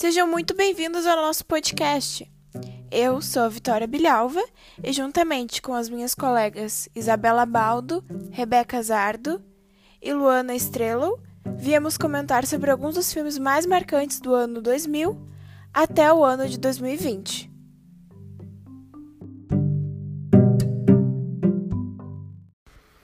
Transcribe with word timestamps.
Sejam 0.00 0.26
muito 0.26 0.56
bem-vindos 0.56 1.06
ao 1.06 1.14
nosso 1.14 1.44
podcast. 1.44 2.26
Eu 2.90 3.20
sou 3.20 3.42
a 3.42 3.48
Vitória 3.50 3.86
Bilhalva 3.86 4.42
e, 4.82 4.94
juntamente 4.94 5.60
com 5.60 5.74
as 5.74 5.90
minhas 5.90 6.14
colegas 6.14 6.88
Isabela 6.96 7.44
Baldo, 7.44 8.02
Rebeca 8.30 8.82
Zardo 8.82 9.44
e 10.00 10.10
Luana 10.14 10.54
Estrelo, 10.54 11.22
viemos 11.54 11.98
comentar 11.98 12.46
sobre 12.46 12.70
alguns 12.70 12.94
dos 12.94 13.12
filmes 13.12 13.36
mais 13.36 13.66
marcantes 13.66 14.20
do 14.20 14.32
ano 14.32 14.62
2000 14.62 15.20
até 15.70 16.10
o 16.10 16.24
ano 16.24 16.48
de 16.48 16.58
2020. 16.58 17.50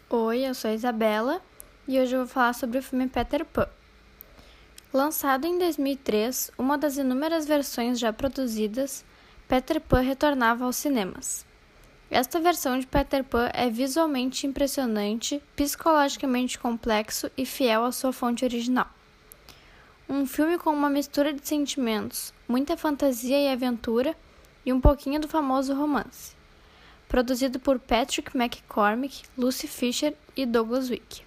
Oi, 0.08 0.48
eu 0.48 0.54
sou 0.54 0.70
a 0.70 0.74
Isabela 0.74 1.42
e 1.86 2.00
hoje 2.00 2.14
eu 2.14 2.20
vou 2.20 2.26
falar 2.28 2.54
sobre 2.54 2.78
o 2.78 2.82
filme 2.82 3.06
Peter 3.06 3.44
Pan. 3.44 3.68
Lançado 4.96 5.46
em 5.46 5.58
2003, 5.58 6.52
uma 6.56 6.78
das 6.78 6.96
inúmeras 6.96 7.46
versões 7.46 7.98
já 7.98 8.14
produzidas, 8.14 9.04
Peter 9.46 9.78
Pan 9.78 10.00
retornava 10.00 10.64
aos 10.64 10.76
cinemas. 10.76 11.44
Esta 12.10 12.40
versão 12.40 12.78
de 12.78 12.86
Peter 12.86 13.22
Pan 13.22 13.50
é 13.52 13.68
visualmente 13.68 14.46
impressionante, 14.46 15.42
psicologicamente 15.54 16.58
complexo 16.58 17.30
e 17.36 17.44
fiel 17.44 17.84
à 17.84 17.92
sua 17.92 18.10
fonte 18.10 18.42
original. 18.42 18.88
Um 20.08 20.24
filme 20.24 20.56
com 20.56 20.70
uma 20.70 20.88
mistura 20.88 21.30
de 21.30 21.46
sentimentos, 21.46 22.32
muita 22.48 22.74
fantasia 22.74 23.38
e 23.38 23.52
aventura 23.52 24.16
e 24.64 24.72
um 24.72 24.80
pouquinho 24.80 25.20
do 25.20 25.28
famoso 25.28 25.74
romance. 25.74 26.34
Produzido 27.06 27.60
por 27.60 27.78
Patrick 27.78 28.34
McCormick, 28.34 29.24
Lucy 29.36 29.68
Fisher 29.68 30.14
e 30.34 30.46
Douglas 30.46 30.88
Wick. 30.88 31.25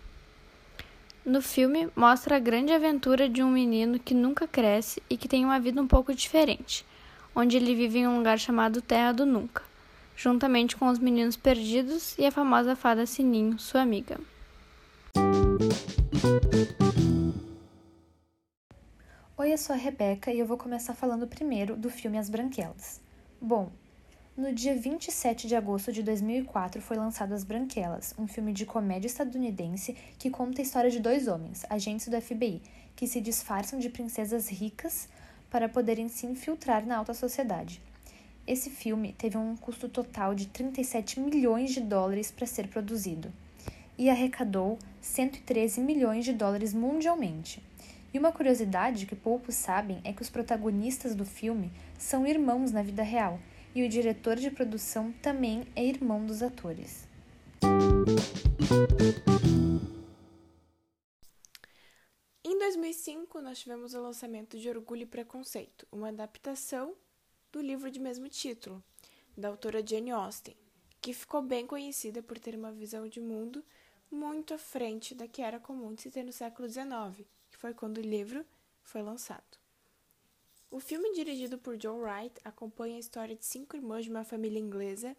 No 1.29 1.43
filme, 1.43 1.87
mostra 1.95 2.37
a 2.37 2.39
grande 2.39 2.73
aventura 2.73 3.29
de 3.29 3.43
um 3.43 3.51
menino 3.51 3.99
que 3.99 4.15
nunca 4.15 4.47
cresce 4.47 4.99
e 5.07 5.15
que 5.15 5.27
tem 5.27 5.45
uma 5.45 5.59
vida 5.59 5.79
um 5.79 5.85
pouco 5.85 6.11
diferente, 6.11 6.83
onde 7.35 7.55
ele 7.55 7.75
vive 7.75 7.99
em 7.99 8.07
um 8.07 8.17
lugar 8.17 8.39
chamado 8.39 8.81
Terra 8.81 9.11
do 9.11 9.27
Nunca, 9.27 9.61
juntamente 10.17 10.75
com 10.75 10.87
os 10.87 10.97
meninos 10.97 11.37
perdidos 11.37 12.17
e 12.17 12.25
a 12.25 12.31
famosa 12.31 12.75
fada 12.75 13.05
Sininho, 13.05 13.59
sua 13.59 13.81
amiga. 13.81 14.19
Oi, 19.37 19.53
eu 19.53 19.57
sou 19.59 19.75
a 19.75 19.77
Rebeca 19.77 20.33
e 20.33 20.39
eu 20.39 20.47
vou 20.47 20.57
começar 20.57 20.95
falando 20.95 21.27
primeiro 21.27 21.77
do 21.77 21.91
filme 21.91 22.17
As 22.17 22.27
Branquelas. 22.27 22.99
Bom, 23.39 23.71
no 24.39 24.53
dia 24.53 24.73
27 24.73 25.49
de 25.49 25.55
agosto 25.55 25.91
de 25.91 26.01
2004 26.01 26.81
foi 26.81 26.95
lançado 26.95 27.33
As 27.33 27.43
Branquelas, 27.43 28.15
um 28.17 28.25
filme 28.25 28.53
de 28.53 28.65
comédia 28.65 29.07
estadunidense 29.07 29.97
que 30.17 30.29
conta 30.29 30.61
a 30.61 30.63
história 30.63 30.89
de 30.89 31.01
dois 31.01 31.27
homens, 31.27 31.65
agentes 31.69 32.07
do 32.07 32.19
FBI, 32.21 32.61
que 32.95 33.05
se 33.05 33.19
disfarçam 33.19 33.79
de 33.79 33.89
princesas 33.89 34.47
ricas 34.47 35.09
para 35.49 35.67
poderem 35.67 36.07
se 36.07 36.25
infiltrar 36.25 36.85
na 36.85 36.95
alta 36.95 37.13
sociedade. 37.13 37.81
Esse 38.47 38.69
filme 38.69 39.13
teve 39.17 39.37
um 39.37 39.57
custo 39.57 39.89
total 39.89 40.33
de 40.33 40.47
37 40.47 41.19
milhões 41.19 41.71
de 41.71 41.81
dólares 41.81 42.31
para 42.31 42.47
ser 42.47 42.69
produzido 42.69 43.33
e 43.97 44.09
arrecadou 44.09 44.79
113 45.01 45.81
milhões 45.81 46.23
de 46.23 46.31
dólares 46.31 46.73
mundialmente. 46.73 47.61
E 48.13 48.17
uma 48.17 48.31
curiosidade 48.31 49.05
que 49.05 49.17
poucos 49.17 49.55
sabem 49.55 49.99
é 50.05 50.13
que 50.13 50.21
os 50.21 50.29
protagonistas 50.29 51.13
do 51.13 51.25
filme 51.25 51.69
são 51.97 52.25
irmãos 52.25 52.71
na 52.71 52.81
vida 52.81 53.03
real 53.03 53.37
e 53.73 53.83
o 53.83 53.89
diretor 53.89 54.35
de 54.35 54.49
produção 54.49 55.11
também 55.21 55.65
é 55.75 55.85
irmão 55.85 56.25
dos 56.25 56.41
atores. 56.41 57.07
Em 62.43 62.57
2005, 62.57 63.41
nós 63.41 63.59
tivemos 63.59 63.93
o 63.93 64.01
lançamento 64.01 64.57
de 64.57 64.69
Orgulho 64.69 65.03
e 65.03 65.05
Preconceito, 65.05 65.87
uma 65.91 66.09
adaptação 66.09 66.95
do 67.51 67.61
livro 67.61 67.89
de 67.91 67.99
mesmo 67.99 68.27
título, 68.27 68.83
da 69.37 69.49
autora 69.49 69.85
Jane 69.85 70.11
Austen, 70.11 70.55
que 71.01 71.13
ficou 71.13 71.41
bem 71.41 71.65
conhecida 71.65 72.21
por 72.21 72.37
ter 72.39 72.55
uma 72.55 72.71
visão 72.71 73.07
de 73.07 73.19
mundo 73.19 73.63
muito 74.11 74.53
à 74.53 74.57
frente 74.57 75.13
da 75.13 75.27
que 75.27 75.41
era 75.41 75.59
comum 75.59 75.93
de 75.93 76.01
se 76.01 76.11
ter 76.11 76.23
no 76.23 76.33
século 76.33 76.67
XIX, 76.67 77.27
que 77.49 77.57
foi 77.57 77.73
quando 77.73 77.97
o 77.97 78.01
livro 78.01 78.45
foi 78.81 79.01
lançado. 79.01 79.57
O 80.71 80.79
filme, 80.79 81.13
dirigido 81.13 81.57
por 81.57 81.81
Joe 81.81 81.99
Wright, 81.99 82.39
acompanha 82.43 82.95
a 82.95 82.99
história 82.99 83.35
de 83.35 83.43
cinco 83.43 83.75
irmãs 83.75 84.05
de 84.05 84.11
uma 84.11 84.23
família 84.23 84.59
inglesa 84.59 85.17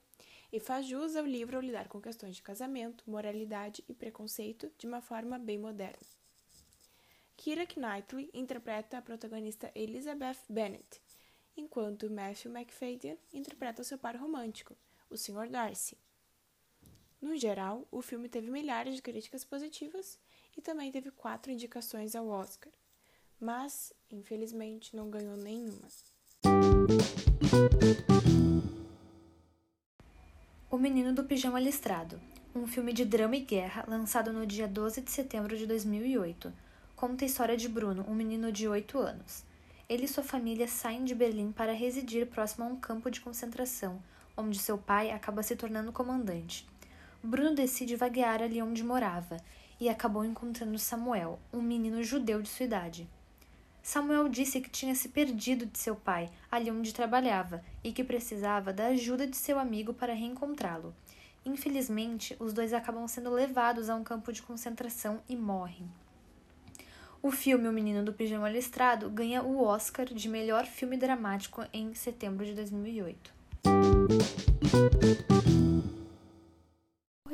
e 0.53 0.61
faz 0.61 0.87
jus 0.87 1.17
ao 1.17 1.27
livro 1.27 1.57
ao 1.57 1.63
lidar 1.63 1.89
com 1.89 2.01
questões 2.01 2.37
de 2.37 2.43
casamento, 2.43 3.03
moralidade 3.11 3.85
e 3.89 3.93
preconceito 3.93 4.71
de 4.79 4.87
uma 4.87 5.01
forma 5.01 5.41
bem 5.41 5.59
moderna. 5.59 5.99
Keira 7.37 7.67
Knightley 7.67 8.31
interpreta 8.33 8.99
a 8.99 9.03
protagonista 9.03 9.73
Elizabeth 9.75 10.39
Bennet, 10.49 11.01
enquanto 11.57 12.09
Matthew 12.09 12.53
McFadden 12.53 13.19
interpreta 13.33 13.83
seu 13.83 13.99
par 13.99 14.15
romântico, 14.17 14.77
o 15.09 15.17
Sr. 15.17 15.49
Darcy. 15.49 15.99
No 17.21 17.37
geral, 17.37 17.89
o 17.91 18.01
filme 18.01 18.29
teve 18.29 18.51
milhares 18.51 18.95
de 18.95 19.03
críticas 19.03 19.45
positivas 19.45 20.17
e 20.57 20.63
também 20.63 20.93
teve 20.93 21.11
quatro 21.11 21.51
indicações 21.51 22.15
ao 22.15 22.29
Oscar, 22.29 22.73
mas 23.41 23.93
infelizmente 24.11 24.95
não 24.95 25.09
ganhou 25.09 25.37
nenhuma. 25.37 25.89
O 30.71 30.77
Menino 30.77 31.13
do 31.13 31.25
Pijama 31.25 31.59
Listrado, 31.59 32.21
um 32.55 32.67
filme 32.67 32.93
de 32.93 33.05
drama 33.05 33.37
e 33.37 33.41
guerra 33.41 33.85
lançado 33.89 34.33
no 34.33 34.47
dia 34.47 34.69
12 34.69 35.01
de 35.01 35.11
setembro 35.11 35.57
de 35.57 35.67
2008, 35.67 36.53
conta 36.95 37.25
a 37.25 37.27
história 37.27 37.57
de 37.57 37.69
Bruno, 37.69 38.05
um 38.09 38.15
menino 38.15 38.53
de 38.53 38.69
8 38.69 38.99
anos. 38.99 39.45
Ele 39.89 40.05
e 40.05 40.09
sua 40.09 40.23
família 40.23 40.69
saem 40.69 41.05
de 41.05 41.15
Berlim 41.15 41.51
para 41.51 41.73
residir 41.73 42.27
próximo 42.27 42.65
a 42.65 42.69
um 42.69 42.77
campo 42.77 43.11
de 43.11 43.21
concentração, 43.21 44.01
onde 44.37 44.59
seu 44.59 44.79
pai 44.79 45.11
acaba 45.11 45.43
se 45.43 45.57
tornando 45.57 45.93
comandante. 45.93 46.69
Bruno 47.23 47.55
decide 47.55 47.97
vaguear 47.97 48.43
ali 48.43 48.63
onde 48.63 48.85
morava 48.85 49.37
e 49.81 49.89
acabou 49.89 50.25
encontrando 50.25 50.79
Samuel, 50.79 51.39
um 51.53 51.61
menino 51.61 52.03
judeu 52.03 52.41
de 52.41 52.49
sua 52.49 52.67
idade. 52.67 53.09
Samuel 53.83 54.29
disse 54.29 54.61
que 54.61 54.71
tinha 54.71 54.95
se 54.95 55.09
perdido 55.09 55.67
de 55.67 55.79
seu 55.79 55.97
pai, 55.97 56.31
ali 56.51 56.71
onde 56.71 56.95
trabalhava, 56.95 57.63
e 57.83 57.93
que 57.93 58.05
precisava 58.05 58.73
da 58.73 58.87
ajuda 58.87 59.27
de 59.27 59.37
seu 59.37 59.59
amigo 59.59 59.95
para 59.95 60.15
reencontrá-lo. 60.15 60.95
Infelizmente, 61.45 62.37
os 62.39 62.53
dois 62.53 62.73
acabam 62.73 63.07
sendo 63.09 63.31
levados 63.31 63.89
a 63.89 63.95
um 63.95 64.05
campo 64.05 64.33
de 64.33 64.43
concentração 64.43 65.21
e 65.29 65.35
morrem. 65.35 65.89
O 67.23 67.31
filme 67.31 67.69
O 67.69 67.73
Menino 67.73 68.03
do 68.03 68.13
Pijama 68.13 68.49
Listrado 68.49 69.11
ganha 69.11 69.43
o 69.43 69.63
Oscar 69.63 70.07
de 70.07 70.29
melhor 70.29 70.65
filme 70.67 70.97
dramático 70.97 71.63
em 71.73 71.93
setembro 71.95 72.47
de 72.47 72.55
2008. 72.55 73.35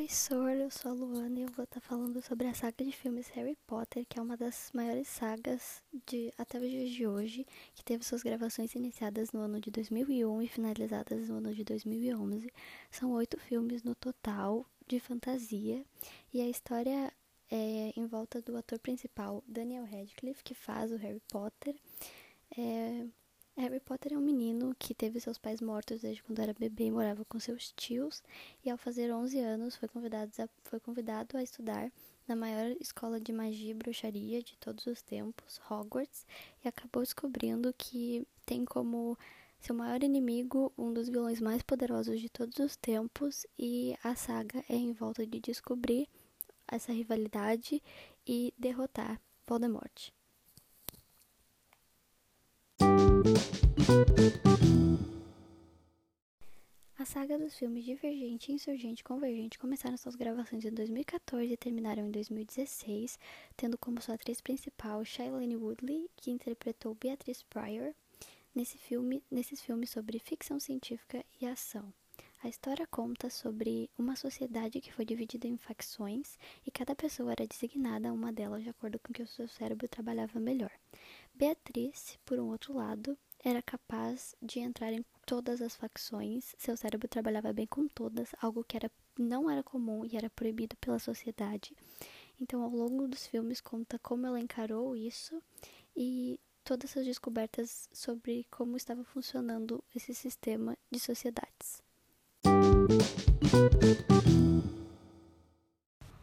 Oi, 0.06 0.62
eu 0.62 0.71
sou 0.71 0.93
a 0.93 0.94
Luana 0.94 1.37
e 1.37 1.43
eu 1.43 1.50
vou 1.50 1.65
estar 1.65 1.81
tá 1.81 1.89
falando 1.89 2.22
sobre 2.22 2.47
a 2.47 2.55
saga 2.55 2.84
de 2.84 2.93
filmes 2.93 3.27
Harry 3.31 3.59
Potter, 3.67 4.06
que 4.09 4.21
é 4.21 4.22
uma 4.22 4.37
das 4.37 4.71
maiores 4.72 5.09
sagas 5.09 5.83
de 6.06 6.33
até 6.39 6.61
os 6.61 6.71
dias 6.71 6.91
de 6.91 7.09
hoje, 7.09 7.44
que 7.75 7.83
teve 7.83 8.05
suas 8.05 8.22
gravações 8.22 8.72
iniciadas 8.77 9.33
no 9.33 9.41
ano 9.41 9.61
de 9.61 9.69
2001 9.69 10.43
e 10.43 10.47
finalizadas 10.47 11.28
no 11.28 11.39
ano 11.39 11.53
de 11.53 11.65
2011. 11.65 12.53
São 12.89 13.11
oito 13.15 13.37
filmes 13.41 13.83
no 13.83 13.97
total 13.97 14.65
de 14.87 15.00
fantasia 15.00 15.84
e 16.33 16.41
a 16.41 16.49
história 16.49 17.12
é 17.50 17.93
em 17.97 18.06
volta 18.06 18.41
do 18.41 18.56
ator 18.56 18.78
principal 18.78 19.43
Daniel 19.45 19.84
Radcliffe, 19.87 20.45
que 20.45 20.55
faz 20.55 20.93
o 20.93 20.97
Harry 20.97 21.21
Potter. 21.28 21.75
É, 22.56 23.06
Harry 23.59 23.81
Potter 23.81 24.12
é 24.12 24.19
um 24.19 24.21
menino 24.21 24.77
que 24.78 24.94
teve 24.94 25.19
seus 25.19 25.39
pais 25.39 25.62
mortos 25.62 26.03
desde 26.03 26.22
quando 26.22 26.41
era 26.41 26.53
bebê 26.53 26.84
e 26.84 26.91
morava 26.91 27.25
com 27.25 27.41
seus 27.41 27.72
tios, 27.72 28.22
e 28.62 28.69
ao 28.69 28.77
fazer 28.77 29.11
11 29.11 29.39
anos 29.39 29.77
foi 29.77 29.89
convidado 29.89 30.31
a, 30.39 30.49
foi 30.65 30.78
convidado 30.78 31.39
a 31.39 31.43
estudar 31.43 31.91
na 32.28 32.36
maior 32.36 32.77
escola 32.78 33.19
de 33.19 33.33
magia 33.33 33.71
e 33.71 33.75
bruxaria 33.75 34.42
de 34.42 34.59
todos 34.59 34.86
os 34.86 35.01
tempos, 35.01 35.59
Hogwarts, 35.71 36.27
e 36.63 36.69
acabou 36.69 37.03
descobrindo 37.03 37.72
que 37.78 38.28
tem 38.45 38.63
como 38.63 39.16
seu 39.59 39.75
maior 39.75 40.03
inimigo 40.03 40.71
um 40.77 40.92
dos 40.92 41.09
vilões 41.09 41.41
mais 41.41 41.63
poderosos 41.63 42.21
de 42.21 42.28
todos 42.28 42.59
os 42.59 42.77
tempos, 42.77 43.47
e 43.59 43.97
a 44.04 44.15
saga 44.15 44.63
é 44.69 44.77
em 44.77 44.92
volta 44.92 45.27
de 45.27 45.41
descobrir 45.41 46.07
essa 46.69 46.92
rivalidade 46.92 47.83
e 48.27 48.53
derrotar 48.59 49.19
Voldemort. 49.47 50.16
A 56.98 57.04
saga 57.04 57.38
dos 57.38 57.56
filmes 57.56 57.84
Divergente, 57.84 58.50
Insurgente 58.50 59.00
e 59.03 59.04
Convergente 59.04 59.60
começaram 59.60 59.97
suas 59.97 60.16
gravações 60.16 60.65
em 60.65 60.72
2014 60.72 61.53
e 61.53 61.56
terminaram 61.56 62.09
em 62.09 62.10
2016, 62.10 63.16
tendo 63.56 63.78
como 63.78 64.03
sua 64.03 64.16
atriz 64.16 64.41
principal 64.41 65.04
Shailene 65.04 65.54
Woodley, 65.54 66.10
que 66.16 66.33
interpretou 66.33 66.97
Beatrice 66.97 67.44
Pryor 67.44 67.94
nesse 68.53 68.77
filme, 68.77 69.22
nesses 69.30 69.62
filmes 69.62 69.91
sobre 69.91 70.18
ficção 70.18 70.59
científica 70.59 71.24
e 71.41 71.47
ação. 71.47 71.94
A 72.42 72.48
história 72.48 72.88
conta 72.88 73.30
sobre 73.30 73.88
uma 73.97 74.16
sociedade 74.16 74.80
que 74.80 74.92
foi 74.92 75.04
dividida 75.04 75.47
em 75.47 75.56
facções 75.56 76.36
e 76.66 76.72
cada 76.72 76.97
pessoa 76.97 77.33
era 77.33 77.47
designada 77.47 78.09
a 78.09 78.12
uma 78.12 78.33
delas 78.33 78.65
de 78.65 78.68
acordo 78.68 78.98
com 78.98 79.12
que 79.12 79.22
o 79.22 79.28
seu 79.28 79.47
cérebro 79.47 79.86
trabalhava 79.86 80.41
melhor. 80.41 80.72
Beatriz, 81.34 82.18
por 82.24 82.41
um 82.41 82.48
outro 82.48 82.74
lado, 82.74 83.16
era 83.48 83.63
capaz 83.63 84.34
de 84.43 84.59
entrar 84.59 84.93
em 84.93 85.04
todas 85.25 85.63
as 85.63 85.77
facções, 85.77 86.53
seu 86.59 86.77
cérebro 86.77 87.07
trabalhava 87.07 87.53
bem 87.53 87.65
com 87.65 87.87
todas, 87.87 88.34
algo 88.43 88.65
que 88.65 88.77
era, 88.77 88.91
não 89.16 89.48
era 89.48 89.63
comum 89.63 90.04
e 90.04 90.16
era 90.16 90.28
proibido 90.28 90.77
pela 90.78 90.98
sociedade. 90.98 91.72
Então, 92.41 92.60
ao 92.60 92.71
longo 92.71 93.07
dos 93.07 93.25
filmes, 93.25 93.60
conta 93.60 94.01
como 94.01 94.27
ela 94.27 94.41
encarou 94.41 94.97
isso 94.97 95.41
e 95.97 96.41
todas 96.65 96.97
as 96.97 97.07
descobertas 97.07 97.89
sobre 97.93 98.45
como 98.51 98.77
estava 98.77 99.04
funcionando 99.04 99.83
esse 99.95 100.13
sistema 100.13 100.77
de 100.91 100.98
sociedades. 100.98 101.81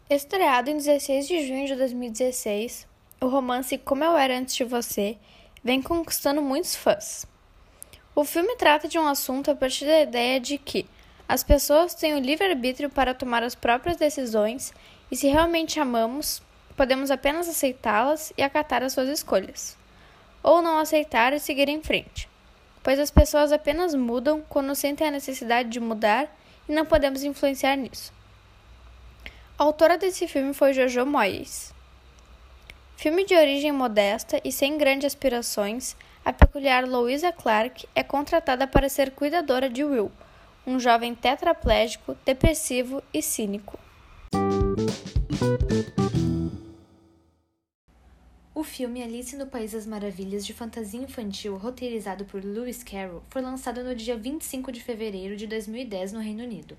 Estreado 0.09 0.69
em 0.69 0.75
16 0.75 1.25
de 1.25 1.47
junho 1.47 1.67
de 1.67 1.75
2016, 1.77 2.85
o 3.21 3.27
romance 3.27 3.77
Como 3.77 4.03
Eu 4.03 4.17
Era 4.17 4.37
Antes 4.37 4.55
de 4.55 4.65
Você 4.65 5.17
vem 5.63 5.81
conquistando 5.81 6.41
muitos 6.41 6.75
fãs. 6.75 7.25
O 8.15 8.23
filme 8.23 8.55
trata 8.57 8.87
de 8.87 8.99
um 8.99 9.07
assunto 9.07 9.49
a 9.49 9.55
partir 9.55 9.85
da 9.85 10.01
ideia 10.01 10.39
de 10.39 10.57
que 10.57 10.85
as 11.27 11.43
pessoas 11.43 11.95
têm 11.95 12.13
o 12.13 12.19
livre-arbítrio 12.19 12.89
para 12.89 13.13
tomar 13.13 13.41
as 13.41 13.55
próprias 13.55 13.97
decisões 13.97 14.73
e, 15.09 15.15
se 15.15 15.27
realmente 15.27 15.79
amamos, 15.79 16.41
podemos 16.75 17.09
apenas 17.09 17.47
aceitá-las 17.47 18.33
e 18.37 18.43
acatar 18.43 18.83
as 18.83 18.93
suas 18.93 19.09
escolhas. 19.09 19.77
Ou 20.43 20.61
não 20.61 20.77
aceitar 20.77 21.33
e 21.33 21.39
seguir 21.39 21.69
em 21.69 21.81
frente, 21.81 22.29
pois 22.83 22.99
as 22.99 23.09
pessoas 23.09 23.51
apenas 23.51 23.95
mudam 23.95 24.43
quando 24.47 24.75
sentem 24.75 25.07
a 25.07 25.11
necessidade 25.11 25.69
de 25.69 25.79
mudar 25.79 26.29
e 26.67 26.73
não 26.73 26.85
podemos 26.85 27.23
influenciar 27.23 27.77
nisso. 27.77 28.13
A 29.57 29.63
autora 29.63 29.97
desse 29.97 30.27
filme 30.27 30.53
foi 30.53 30.73
Jojo 30.73 31.05
Moyes. 31.05 31.72
Filme 32.95 33.25
de 33.25 33.35
origem 33.35 33.71
modesta 33.71 34.39
e 34.45 34.51
sem 34.51 34.77
grandes 34.77 35.07
aspirações, 35.07 35.95
a 36.23 36.31
peculiar 36.31 36.87
Louisa 36.87 37.31
Clark 37.33 37.85
é 37.93 38.01
contratada 38.01 38.65
para 38.65 38.87
ser 38.87 39.11
cuidadora 39.11 39.69
de 39.69 39.83
Will, 39.83 40.11
um 40.65 40.79
jovem 40.79 41.13
tetraplégico, 41.13 42.15
depressivo 42.25 43.03
e 43.13 43.21
cínico. 43.21 43.77
O 48.55 48.63
filme 48.63 49.03
Alice 49.03 49.35
no 49.35 49.47
País 49.47 49.73
das 49.73 49.85
Maravilhas 49.85 50.45
de 50.45 50.53
fantasia 50.53 51.01
infantil, 51.01 51.57
roteirizado 51.57 52.23
por 52.23 52.41
Lewis 52.41 52.81
Carroll, 52.81 53.21
foi 53.29 53.41
lançado 53.41 53.83
no 53.83 53.93
dia 53.93 54.15
25 54.15 54.71
de 54.71 54.81
fevereiro 54.81 55.35
de 55.35 55.45
2010 55.47 56.13
no 56.13 56.21
Reino 56.21 56.43
Unido. 56.43 56.77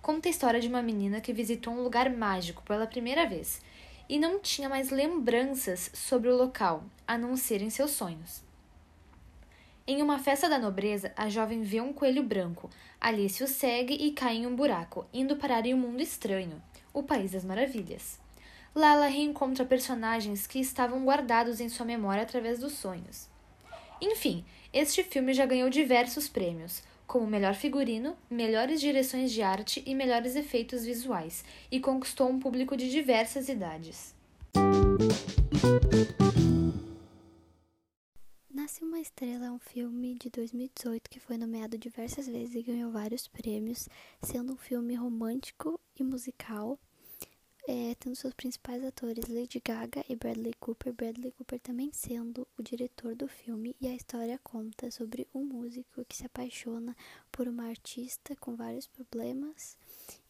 Conta 0.00 0.28
a 0.28 0.30
história 0.30 0.60
de 0.60 0.68
uma 0.68 0.80
menina 0.80 1.20
que 1.20 1.32
visitou 1.32 1.74
um 1.74 1.82
lugar 1.82 2.08
mágico 2.08 2.62
pela 2.62 2.86
primeira 2.86 3.26
vez 3.26 3.60
e 4.08 4.18
não 4.18 4.40
tinha 4.40 4.68
mais 4.68 4.90
lembranças 4.90 5.90
sobre 5.92 6.28
o 6.28 6.36
local, 6.36 6.84
a 7.06 7.18
não 7.18 7.36
ser 7.36 7.60
em 7.60 7.70
seus 7.70 7.90
sonhos. 7.90 8.42
Em 9.86 10.02
uma 10.02 10.18
festa 10.18 10.48
da 10.48 10.58
nobreza, 10.58 11.12
a 11.16 11.28
jovem 11.28 11.62
vê 11.62 11.80
um 11.80 11.92
coelho 11.92 12.22
branco. 12.22 12.68
Alice 13.00 13.42
o 13.42 13.48
segue 13.48 13.94
e 13.94 14.12
cai 14.12 14.36
em 14.36 14.46
um 14.46 14.54
buraco, 14.54 15.06
indo 15.14 15.36
parar 15.36 15.64
em 15.64 15.72
um 15.72 15.78
mundo 15.78 16.02
estranho, 16.02 16.62
o 16.92 17.02
País 17.02 17.32
das 17.32 17.44
Maravilhas. 17.44 18.18
Lá 18.74 18.92
ela 18.92 19.06
reencontra 19.06 19.64
personagens 19.64 20.46
que 20.46 20.58
estavam 20.58 21.04
guardados 21.04 21.58
em 21.58 21.68
sua 21.68 21.86
memória 21.86 22.22
através 22.22 22.58
dos 22.58 22.74
sonhos. 22.74 23.28
Enfim, 24.00 24.44
este 24.72 25.02
filme 25.02 25.32
já 25.32 25.46
ganhou 25.46 25.70
diversos 25.70 26.28
prêmios, 26.28 26.82
como 27.08 27.26
melhor 27.26 27.54
figurino, 27.54 28.14
melhores 28.30 28.80
direções 28.80 29.32
de 29.32 29.40
arte 29.40 29.82
e 29.86 29.94
melhores 29.94 30.36
efeitos 30.36 30.84
visuais, 30.84 31.42
e 31.70 31.80
conquistou 31.80 32.28
um 32.28 32.38
público 32.38 32.76
de 32.76 32.90
diversas 32.90 33.48
idades. 33.48 34.14
Nasce 38.50 38.84
uma 38.84 39.00
Estrela 39.00 39.46
é 39.46 39.50
um 39.50 39.58
filme 39.58 40.16
de 40.16 40.28
2018 40.28 41.08
que 41.08 41.18
foi 41.18 41.38
nomeado 41.38 41.78
diversas 41.78 42.28
vezes 42.28 42.54
e 42.54 42.62
ganhou 42.62 42.92
vários 42.92 43.26
prêmios, 43.26 43.88
sendo 44.22 44.52
um 44.52 44.56
filme 44.56 44.94
romântico 44.94 45.80
e 45.98 46.04
musical, 46.04 46.78
é, 47.68 47.94
tendo 47.96 48.16
seus 48.16 48.32
principais 48.32 48.82
atores 48.82 49.28
Lady 49.28 49.60
Gaga 49.62 50.02
e 50.08 50.16
Bradley 50.16 50.54
Cooper. 50.58 50.90
Bradley 50.90 51.30
Cooper 51.32 51.60
também 51.60 51.92
sendo 51.92 52.48
o 52.58 52.62
diretor 52.62 53.14
do 53.14 53.28
filme, 53.28 53.76
e 53.78 53.86
a 53.86 53.94
história 53.94 54.40
conta 54.42 54.90
sobre 54.90 55.28
um 55.34 55.44
músico 55.44 56.02
que 56.06 56.16
se 56.16 56.24
apaixona 56.24 56.96
por 57.30 57.46
uma 57.46 57.64
artista 57.64 58.34
com 58.36 58.56
vários 58.56 58.86
problemas, 58.86 59.76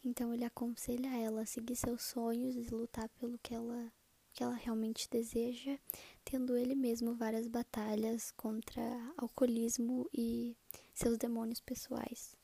então 0.04 0.34
ele 0.34 0.44
aconselha 0.44 1.16
ela 1.16 1.42
a 1.42 1.46
seguir 1.46 1.76
seus 1.76 2.02
sonhos 2.02 2.56
e 2.56 2.74
lutar 2.74 3.08
pelo 3.20 3.38
que 3.38 3.54
ela 3.54 3.92
que 4.34 4.44
ela 4.44 4.54
realmente 4.54 5.08
deseja, 5.10 5.76
tendo 6.24 6.56
ele 6.56 6.76
mesmo 6.76 7.12
várias 7.12 7.48
batalhas 7.48 8.30
contra 8.36 8.82
alcoolismo 9.16 10.08
e 10.14 10.56
seus 10.94 11.18
demônios 11.18 11.60
pessoais. 11.60 12.36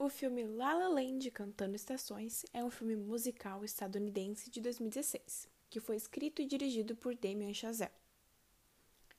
O 0.00 0.08
filme 0.08 0.44
La 0.44 0.74
La 0.74 0.86
Land 0.86 1.28
Cantando 1.32 1.74
Estações 1.74 2.46
é 2.54 2.62
um 2.62 2.70
filme 2.70 2.94
musical 2.94 3.64
estadunidense 3.64 4.48
de 4.48 4.60
2016, 4.60 5.48
que 5.68 5.80
foi 5.80 5.96
escrito 5.96 6.40
e 6.40 6.46
dirigido 6.46 6.94
por 6.94 7.16
Damien 7.16 7.52
Chazelle. 7.52 7.90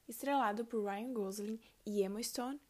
Estrelado 0.08 0.64
por 0.64 0.86
Ryan 0.86 1.12
Gosling 1.12 1.60
e 1.86 2.02
Emma 2.02 2.24
Stone, 2.24 2.62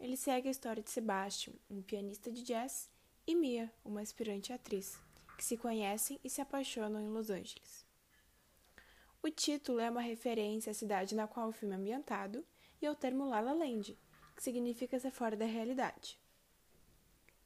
ele 0.00 0.16
segue 0.16 0.48
a 0.48 0.50
história 0.50 0.82
de 0.82 0.90
Sebastian, 0.90 1.52
um 1.68 1.82
pianista 1.82 2.32
de 2.32 2.42
jazz 2.42 2.88
e 3.26 3.34
Mia, 3.34 3.70
uma 3.84 4.00
aspirante 4.00 4.50
atriz, 4.50 4.98
que 5.36 5.44
se 5.44 5.58
conhecem 5.58 6.18
e 6.24 6.30
se 6.30 6.40
apaixonam 6.40 7.02
em 7.02 7.10
Los 7.10 7.28
Angeles. 7.28 7.84
O 9.22 9.28
título 9.28 9.78
é 9.78 9.90
uma 9.90 10.00
referência 10.00 10.70
à 10.70 10.74
cidade 10.74 11.14
na 11.14 11.28
qual 11.28 11.50
o 11.50 11.52
filme 11.52 11.74
é 11.74 11.78
ambientado 11.78 12.46
e 12.80 12.86
ao 12.86 12.96
termo 12.96 13.28
La 13.28 13.42
La 13.42 13.52
Land, 13.52 13.98
que 14.34 14.42
significa 14.42 14.98
ser 14.98 15.10
fora 15.10 15.36
da 15.36 15.44
realidade. 15.44 16.21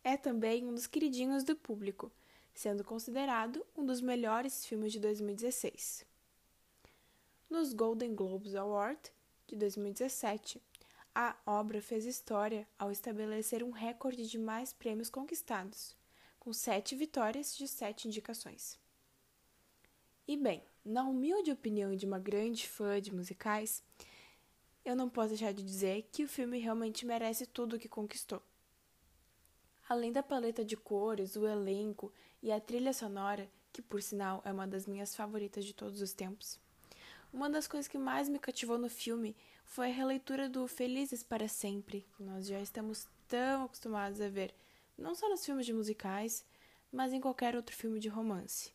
É 0.08 0.17
também 0.17 0.64
um 0.64 0.73
dos 0.73 0.87
queridinhos 0.87 1.43
do 1.43 1.56
público, 1.56 2.12
sendo 2.55 2.85
considerado 2.85 3.67
um 3.76 3.85
dos 3.85 4.00
melhores 4.00 4.64
filmes 4.64 4.93
de 4.93 5.00
2016. 5.00 6.06
Nos 7.50 7.73
Golden 7.73 8.14
Globes 8.14 8.55
Award 8.55 9.00
de 9.49 9.56
2017, 9.56 10.62
a 11.12 11.37
obra 11.44 11.82
fez 11.82 12.06
história 12.06 12.69
ao 12.79 12.93
estabelecer 12.93 13.64
um 13.64 13.73
recorde 13.73 14.29
de 14.29 14.38
mais 14.38 14.73
prêmios 14.73 15.11
conquistados, 15.11 15.97
com 16.38 16.52
sete 16.52 16.95
vitórias 16.95 17.57
de 17.57 17.66
sete 17.66 18.07
indicações. 18.07 18.78
E 20.28 20.37
bem, 20.37 20.62
na 20.85 21.02
humilde 21.02 21.50
opinião 21.50 21.97
de 21.97 22.07
uma 22.07 22.21
grande 22.21 22.69
fã 22.69 23.00
de 23.00 23.12
musicais, 23.12 23.83
eu 24.85 24.95
não 24.95 25.11
posso 25.11 25.31
deixar 25.31 25.52
de 25.52 25.64
dizer 25.64 26.09
que 26.12 26.23
o 26.23 26.28
filme 26.28 26.61
realmente 26.61 27.04
merece 27.04 27.45
tudo 27.45 27.75
o 27.75 27.78
que 27.81 27.88
conquistou. 27.88 28.40
Além 29.88 30.11
da 30.11 30.23
paleta 30.23 30.64
de 30.64 30.76
cores, 30.76 31.37
o 31.37 31.47
elenco 31.47 32.12
e 32.43 32.50
a 32.50 32.61
trilha 32.61 32.93
sonora, 32.93 33.49
que 33.73 33.81
por 33.81 34.02
sinal 34.02 34.43
é 34.45 34.52
uma 34.52 34.66
das 34.66 34.87
minhas 34.87 35.14
favoritas 35.14 35.64
de 35.64 35.73
todos 35.73 36.00
os 36.00 36.12
tempos, 36.12 36.59
uma 37.33 37.50
das 37.50 37.69
coisas 37.69 37.87
que 37.87 37.99
mais 37.99 38.28
me 38.28 38.38
cativou 38.38 38.78
no 38.78 38.88
filme 38.88 39.37
foi 39.64 39.90
a 39.90 39.95
releitura 39.95 40.49
do 40.49 40.66
Felizes 40.66 41.23
para 41.23 41.49
Sempre, 41.49 42.07
que 42.16 42.23
nós 42.23 42.47
já 42.47 42.61
estamos 42.61 43.07
tão 43.28 43.64
acostumados 43.64 44.21
a 44.21 44.28
ver, 44.28 44.55
não 44.97 45.14
só 45.14 45.28
nos 45.28 45.45
filmes 45.45 45.66
de 45.66 45.73
musicais, 45.73 46.45
mas 46.90 47.12
em 47.12 47.21
qualquer 47.21 47.55
outro 47.55 47.76
filme 47.76 48.00
de 48.00 48.09
romance. 48.09 48.73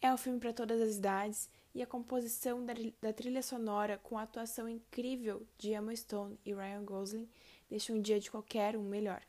É 0.00 0.12
um 0.12 0.16
filme 0.16 0.38
para 0.38 0.52
todas 0.52 0.80
as 0.80 0.96
idades 0.96 1.50
e 1.74 1.82
a 1.82 1.86
composição 1.86 2.64
da, 2.64 2.72
da, 3.02 3.12
trilha 3.12 3.42
sonora 3.42 3.98
com 3.98 4.16
a 4.16 4.22
atuação 4.22 4.68
incrível 4.68 5.46
de 5.58 5.72
Emma 5.74 5.94
Stone 5.94 6.38
e 6.44 6.54
Ryan 6.54 6.84
Gosling 6.84 7.28
deixa 7.68 7.92
um 7.92 8.00
dia 8.00 8.18
de 8.18 8.30
qualquer 8.30 8.76
um 8.76 8.82
melhor. 8.82 9.20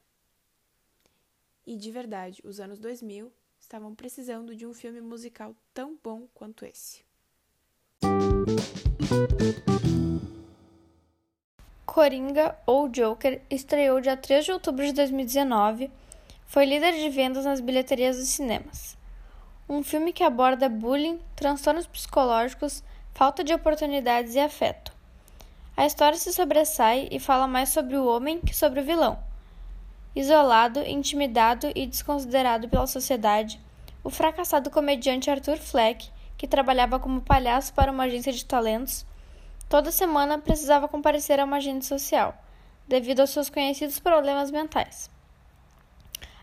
E 1.66 1.78
de 1.78 1.92
verdade, 1.92 2.42
os 2.44 2.60
anos 2.60 2.80
2000 2.80 3.32
estavam 3.60 3.94
precisando 3.94 4.56
de 4.56 4.66
um 4.66 4.74
filme 4.74 5.02
musical 5.02 5.56
tão 5.74 5.98
bom 6.04 6.28
quanto 6.34 6.66
esse. 6.66 7.04
Coringa 11.86 12.58
ou 12.66 12.88
Joker 12.88 13.42
estreou 13.50 14.00
dia 14.00 14.16
3 14.16 14.46
de 14.46 14.52
outubro 14.52 14.86
de 14.86 14.94
2019, 14.94 15.92
foi 16.46 16.66
líder 16.66 16.94
de 16.94 17.10
vendas 17.10 17.46
nas 17.46 17.60
bilheterias 17.60 18.18
dos 18.18 18.30
cinemas. 18.30 18.98
Um 19.68 19.84
filme 19.84 20.14
que 20.14 20.24
aborda 20.24 20.70
bullying, 20.70 21.20
transtornos 21.36 21.86
psicológicos, 21.86 22.84
falta 23.14 23.44
de 23.44 23.54
oportunidades 23.54 24.34
e 24.34 24.40
afeto. 24.40 24.92
A 25.76 25.86
história 25.86 26.18
se 26.18 26.34
sobressai 26.34 27.08
e 27.12 27.20
fala 27.20 27.48
mais 27.48 27.70
sobre 27.70 27.96
o 27.96 28.06
homem 28.06 28.40
que 28.40 28.56
sobre 28.56 28.80
o 28.80 28.84
vilão. 28.84 29.29
Isolado, 30.20 30.82
intimidado 30.82 31.72
e 31.74 31.88
desconsiderado 31.88 32.68
pela 32.68 32.86
sociedade, 32.86 33.58
o 34.04 34.10
fracassado 34.10 34.70
comediante 34.70 35.32
Arthur 35.32 35.56
Fleck 35.56 36.12
que 36.38 36.46
trabalhava 36.46 37.00
como 37.00 37.22
palhaço 37.22 37.74
para 37.74 37.90
uma 37.90 38.04
agência 38.04 38.34
de 38.34 38.44
talentos, 38.44 39.06
toda 39.70 39.94
semana 39.94 40.38
precisava 40.38 40.90
comparecer 40.90 41.40
a 41.40 41.46
uma 41.46 41.56
agente 41.56 41.86
social, 41.86 42.36
devido 42.86 43.22
aos 43.22 43.30
seus 43.30 43.50
conhecidos 43.50 43.98
problemas 43.98 44.52
mentais. 44.52 45.10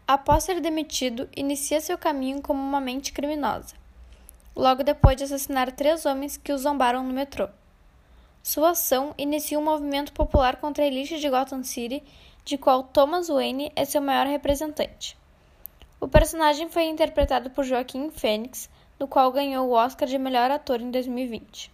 Após 0.09 0.45
ser 0.45 0.59
demitido, 0.62 1.28
inicia 1.37 1.78
seu 1.78 1.99
caminho 1.99 2.40
como 2.40 2.59
uma 2.59 2.80
mente 2.80 3.12
criminosa. 3.12 3.75
logo 4.56 4.83
depois 4.83 5.18
de 5.18 5.25
assassinar 5.25 5.71
três 5.71 6.06
homens 6.06 6.38
que 6.38 6.50
o 6.50 6.56
zombaram 6.56 7.04
no 7.04 7.12
metrô. 7.12 7.47
Sua 8.42 8.71
ação 8.71 9.12
inicia 9.18 9.59
um 9.59 9.64
movimento 9.64 10.14
popular 10.14 10.56
contra 10.56 10.83
a 10.83 10.87
elite 10.87 11.21
de 11.21 11.28
Gotham 11.28 11.62
City, 11.62 12.02
de 12.46 12.56
qual 12.56 12.84
Thomas 12.84 13.26
Wayne 13.26 13.72
é 13.74 13.84
seu 13.84 14.00
maior 14.00 14.24
representante. 14.24 15.18
O 16.00 16.06
personagem 16.06 16.68
foi 16.68 16.84
interpretado 16.84 17.50
por 17.50 17.64
Joaquim 17.64 18.08
Phoenix, 18.08 18.70
no 19.00 19.08
qual 19.08 19.32
ganhou 19.32 19.68
o 19.68 19.72
Oscar 19.72 20.08
de 20.08 20.16
melhor 20.16 20.48
ator 20.52 20.80
em 20.80 20.92
2020. 20.92 21.72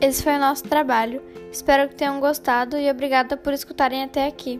Esse 0.00 0.22
foi 0.22 0.36
o 0.36 0.40
nosso 0.40 0.64
trabalho. 0.64 1.22
Espero 1.52 1.88
que 1.90 1.94
tenham 1.94 2.20
gostado 2.20 2.78
e 2.78 2.90
obrigada 2.90 3.36
por 3.36 3.52
escutarem 3.52 4.02
até 4.02 4.26
aqui. 4.26 4.58